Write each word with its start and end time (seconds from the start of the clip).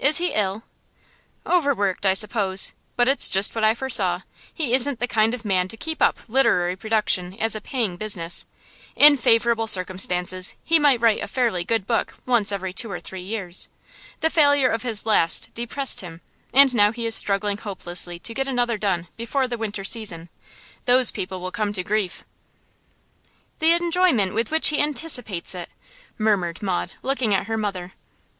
'Is 0.00 0.18
he 0.18 0.32
ill?' 0.34 0.64
'Overworked, 1.46 2.04
I 2.04 2.14
suppose. 2.14 2.72
But 2.96 3.06
it's 3.06 3.30
just 3.30 3.54
what 3.54 3.62
I 3.62 3.76
foresaw. 3.76 4.22
He 4.52 4.74
isn't 4.74 4.98
the 4.98 5.06
kind 5.06 5.34
of 5.34 5.44
man 5.44 5.68
to 5.68 5.76
keep 5.76 6.02
up 6.02 6.18
literary 6.26 6.74
production 6.74 7.36
as 7.38 7.54
a 7.54 7.60
paying 7.60 7.96
business. 7.96 8.44
In 8.96 9.16
favourable 9.16 9.68
circumstances 9.68 10.56
he 10.64 10.80
might 10.80 11.00
write 11.00 11.22
a 11.22 11.28
fairly 11.28 11.62
good 11.62 11.86
book 11.86 12.14
once 12.26 12.50
every 12.50 12.72
two 12.72 12.90
or 12.90 12.98
three 12.98 13.22
years. 13.22 13.68
The 14.18 14.30
failure 14.30 14.68
of 14.68 14.82
his 14.82 15.06
last 15.06 15.54
depressed 15.54 16.00
him, 16.00 16.22
and 16.52 16.74
now 16.74 16.90
he 16.90 17.06
is 17.06 17.14
struggling 17.14 17.58
hopelessly 17.58 18.18
to 18.18 18.34
get 18.34 18.48
another 18.48 18.76
done 18.76 19.06
before 19.16 19.46
the 19.46 19.56
winter 19.58 19.84
season. 19.84 20.28
Those 20.86 21.12
people 21.12 21.40
will 21.40 21.52
come 21.52 21.72
to 21.74 21.84
grief.' 21.84 22.24
'The 23.60 23.74
enjoyment 23.74 24.34
with 24.34 24.50
which 24.50 24.70
he 24.70 24.80
anticipates 24.82 25.54
it!' 25.54 25.68
murmured 26.18 26.64
Maud, 26.64 26.94
looking 27.04 27.32
at 27.32 27.46
her 27.46 27.56
mother. 27.56 27.92